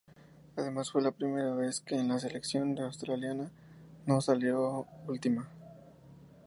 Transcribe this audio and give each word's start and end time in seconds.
Además 0.55 0.89
fue 0.91 1.03
la 1.03 1.11
primera 1.11 1.53
vez 1.53 1.77
en 1.77 1.85
que 1.85 2.03
la 2.03 2.17
selección 2.17 2.75
australiana 2.79 3.51
no 4.07 4.19
salió 4.19 4.87
última. 5.05 5.47